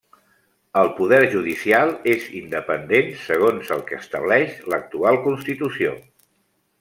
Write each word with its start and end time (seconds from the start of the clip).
El 0.83 0.87
poder 0.99 1.19
judicial 1.33 1.91
és 2.15 2.25
independent, 2.39 3.13
segons 3.27 3.69
el 3.77 3.83
que 3.91 3.99
estableix 3.99 4.57
l'actual 4.75 5.21
Constitució. 5.27 5.93